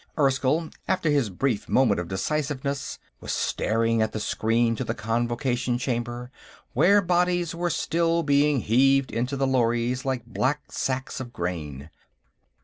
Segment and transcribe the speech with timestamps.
[0.17, 5.77] Erskyll, after his brief moment of decisiveness, was staring at the screen to the Convocation
[5.77, 6.31] Chamber,
[6.73, 11.91] where bodies were still being heaved into the lorries like black sacks of grain.